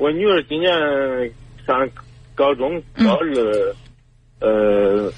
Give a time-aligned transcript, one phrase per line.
[0.00, 0.72] 我女儿今年
[1.66, 1.86] 上
[2.34, 3.74] 高中高二，
[4.40, 5.12] 呃，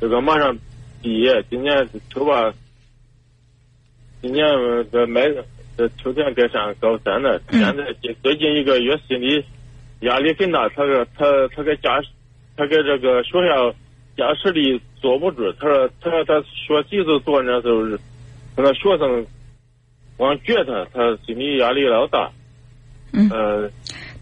[0.00, 0.56] 这个马上
[1.02, 2.54] 毕业，今年秋吧，
[4.22, 4.46] 今年
[4.92, 5.22] 这麦
[5.76, 7.42] 这秋天该上高三了。
[7.50, 9.44] 现在最近一个月心里
[10.02, 12.00] 压力很大，他说他他给家，
[12.56, 13.74] 他给这个学校
[14.16, 15.50] 家事里坐不住。
[15.54, 17.98] 他说他说他学习都坐那都是，
[18.56, 19.26] 那学生
[20.16, 22.30] 光撅他，他心理压力老大。
[23.12, 23.28] 嗯。
[23.28, 23.68] 呃。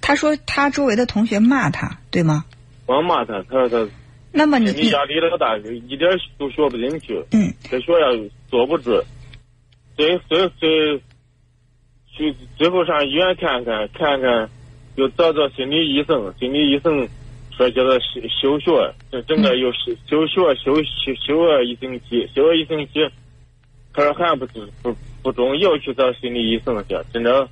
[0.09, 2.47] 他说他周围的同学骂他，对吗？
[2.87, 3.93] 光骂他，他说他。
[4.33, 7.23] 那么你压力老大，一点都学不进去。
[7.33, 7.53] 嗯。
[7.61, 9.05] 在学校坐不住，
[9.99, 10.99] 最最最，
[12.11, 14.49] 去最后上医院看看，看看，
[14.95, 16.33] 又找找心理医生。
[16.41, 17.07] 心理医生
[17.55, 23.07] 说叫他休休学，这整个又休休学休休休了一星期，休了一星期。
[23.93, 24.47] 他说还不
[24.83, 27.47] 不不中，又去找心理医生去，真的。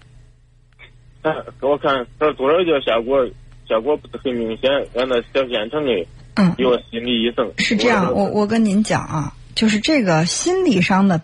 [1.60, 3.26] 给我看，他说多少节效果
[3.68, 7.50] 效果不是很明显，让那小县城的嗯有心理医生。
[7.58, 11.20] 是这样，我我跟您讲啊，就是这个心理上的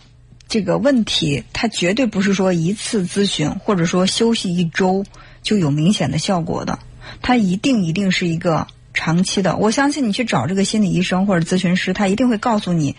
[0.49, 5.05] 这个问题，它绝对不是说一次咨询或者说休息一周
[5.43, 6.79] 就有明显的效果的，
[7.21, 9.57] 它一定一定是一个长期的。
[9.57, 12.97] 我相信你去找这个心理医生或者咨询师，他一定会告诉你，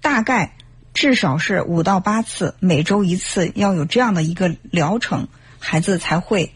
[0.00, 0.54] 大概
[0.94, 5.28] 至少是五到八次，每周一次，要有这样的一个疗程。
[5.62, 6.52] 孩子才会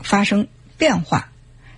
[0.00, 0.46] 发生
[0.78, 1.28] 变化。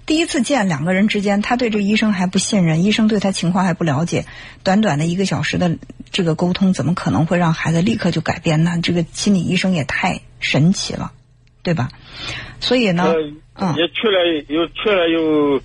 [0.04, 4.26] 第一次见两个人之间，他对这个医生还不信任，医生对他情况还不了解。
[4.62, 5.78] 短短的一个小时的
[6.10, 8.78] 这个沟通，怎么可能会让孩子立刻就改变呢？
[8.82, 11.12] 这个心理医生也太神奇了，
[11.62, 11.90] 对吧？
[12.60, 13.14] 所以呢，
[13.54, 15.60] 嗯，也去了，又去了有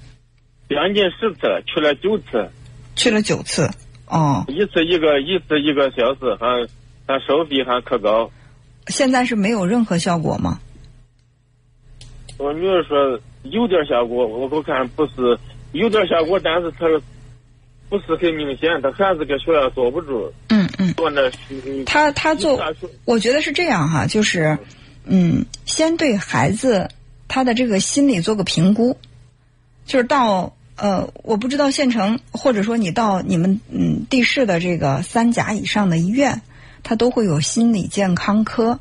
[0.70, 2.50] 将近十次，去了九次，
[2.96, 3.70] 去了九次，
[4.08, 6.68] 哦，一次一个，一次一个小时，还
[7.08, 8.30] 还收费还可高。
[8.88, 10.59] 现在是没有任何效果吗？
[12.38, 15.38] 我女儿说有点效果，我我看不是
[15.72, 16.86] 有点效果，但是她
[17.90, 20.31] 不是很明显，她还是搁学校坐不住。
[20.50, 20.94] 嗯嗯。
[20.94, 21.30] 坐那。
[21.85, 22.59] 他他做，
[23.06, 24.57] 我觉得是这样哈，就是
[25.06, 26.90] 嗯，先对孩子
[27.28, 28.97] 他的这个心理做个评估，
[29.86, 36.41] 就是到呃，我不知道县城或者说你到你们嗯地市的这个三甲以上的医院，
[36.84, 38.80] 他都会有心理健康科。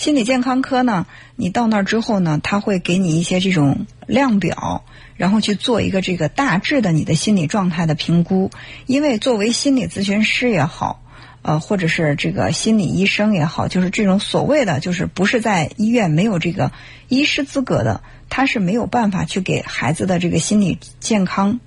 [0.00, 1.06] 心理健康科呢，
[1.36, 4.82] 你到那儿之后呢，他会给你一些这种量表，
[5.18, 8.50] 然后去做一个这个大致的你的心理状态的评估。
[8.86, 11.02] 因为作为心理咨询师也好，
[11.42, 16.72] 呃，或者是这个心理医生也好，就是这种所谓的就是不是在医院没有这个
[17.08, 21.60] 医师资格的，他是没有办法去给孩子的这个心理健康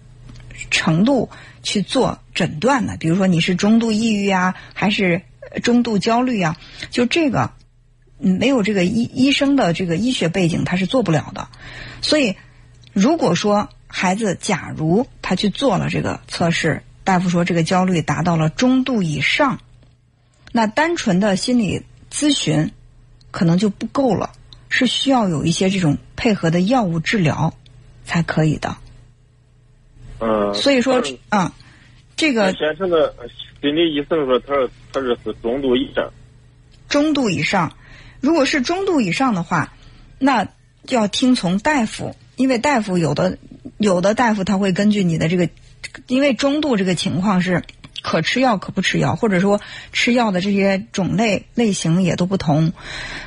[0.71, 1.29] 程度
[1.61, 2.97] 去做诊断的。
[2.97, 5.21] 比如说你是中度抑郁啊，还是
[5.61, 6.57] 中度焦虑啊？
[6.89, 7.51] 就这个。
[8.23, 11.49] 没有这个医医生的这个医学背景，他是做不了的。
[12.01, 12.37] 所以，
[12.93, 19.59] 如果说孩子假如他去做了这个测试，大夫说这个焦虑达到了中度以上，
[20.53, 22.71] 那单纯的心理咨询
[23.31, 24.31] 可能就不够了，
[24.69, 27.53] 是需要有一些这种配合的药物治疗
[28.05, 28.77] 才可以的。
[30.19, 30.53] 嗯。
[30.53, 31.53] 所以说啊，
[32.15, 33.13] 这个先生的
[33.61, 34.53] 心理医生说，他
[34.93, 36.09] 他这是中度以上。
[36.87, 37.73] 中度以上。
[38.23, 39.73] 如果是中度以上的话，
[40.17, 40.45] 那
[40.85, 43.37] 就要听从大夫，因为大夫有的
[43.77, 45.49] 有的大夫他会根据你的这个，
[46.07, 47.63] 因为中度这个情况是
[48.01, 49.59] 可吃药可不吃药，或者说
[49.91, 52.71] 吃药的这些种类类型也都不同，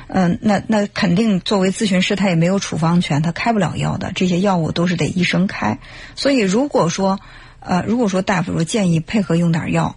[0.07, 5.77] 嗯，那那肯定作为咨询师他也没有处方权，他开不了药的，这些药物都是得医生开。
[6.15, 7.19] 所以如果说
[7.59, 9.95] 呃如果说大夫说建议配合用点药，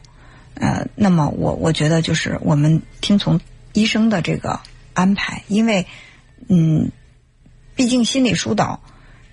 [0.56, 3.41] 呃，那么我我觉得就是我们听从
[3.72, 4.60] 医生的这个。
[5.00, 5.87] 安排，因为，
[6.49, 6.91] 嗯，
[7.75, 8.81] 毕竟心理疏导，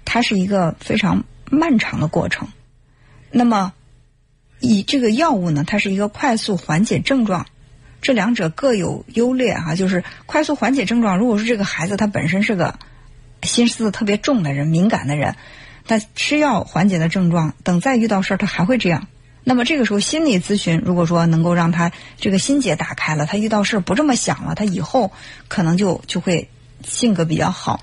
[0.06, 2.48] 它是一个非常漫长的过程。
[3.30, 3.74] 那么，
[4.60, 7.46] 以这个药物呢，它是一个快速缓解症状，
[8.02, 9.76] 这两者各有优劣哈。
[9.76, 12.80] 就是快速缓解症状，如果说这个孩子他本身是个
[13.44, 15.36] 心思特别重的人、敏感的人，
[15.86, 19.08] 他吃药缓解的症状，等再遇到事儿，他还会这样。
[19.50, 21.90] 那么这个时候，心理咨询如果说能够让他
[22.20, 25.14] 这个心结打开了，他遇到事不这么想了，他以后
[25.48, 26.50] 可能就就会
[26.84, 27.80] 性格比较好。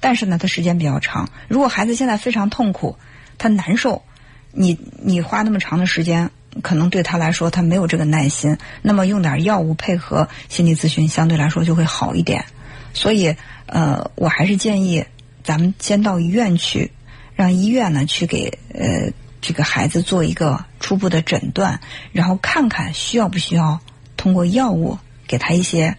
[0.00, 1.28] 但是呢，他时间比较长。
[1.46, 2.96] 如果孩子现在非常痛苦，
[3.38, 4.02] 他难受，
[4.50, 6.32] 你你花那么长的时间，
[6.62, 8.58] 可能对他来说他没有这个耐心。
[8.82, 12.44] 那么用点药物配合心理咨询，相对来说就会好一点。
[12.92, 13.36] 所以，
[13.66, 15.04] 呃，我还是建议
[15.44, 16.90] 咱们先到医院去，
[17.36, 19.12] 让医院呢去给呃。
[19.46, 21.80] 这个孩子做一个初步的诊断，
[22.12, 23.80] 然后看看需要不需要
[24.18, 25.96] 通过药物给他一些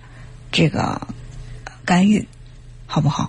[0.52, 1.02] 这个
[1.84, 2.28] 干预，
[2.86, 3.28] 好不好？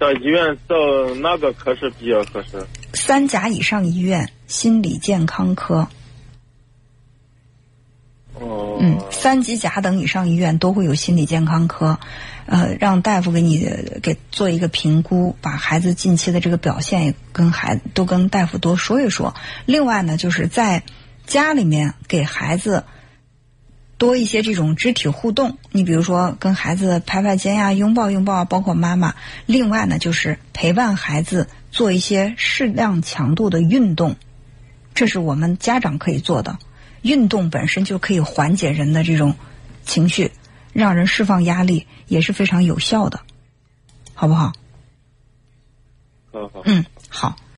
[0.00, 0.74] 到医院到
[1.20, 2.66] 哪个科室比较合适？
[2.92, 5.86] 三甲以上医院心理健康科。
[8.82, 11.98] 嗯，三级甲等以上医院都会有心理健康科，
[12.46, 13.68] 呃，让大夫给你
[14.02, 19.34] 给做一个评估，把孩子近期的这个表现也跟孩都跟大夫多说一说。
[19.66, 20.82] 另外呢，就是在
[21.26, 22.84] 家里面给孩子
[23.98, 29.14] 多一些这种肢体互动，你比如说跟孩子拍拍肩呀、拥抱拥抱，包括妈妈。
[29.44, 34.16] 另外呢，就是陪伴孩子做一些适量强度的运动，
[34.94, 36.58] 这是我们家长可以做的。
[37.02, 39.34] 运动本身就可以缓解人的这种
[39.84, 40.32] 情绪，
[40.72, 43.20] 让人释放压力，也是非常有效的，
[44.14, 44.52] 好不好？
[46.64, 47.36] 嗯，好。